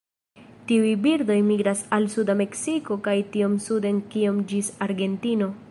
Tiuj 0.69 0.93
birdoj 1.03 1.35
migras 1.49 1.83
al 1.97 2.09
suda 2.15 2.37
Meksiko 2.41 2.99
kaj 3.09 3.17
tiom 3.35 3.61
suden 3.69 4.05
kiom 4.15 4.45
ĝis 4.53 4.75
Argentino. 4.87 5.55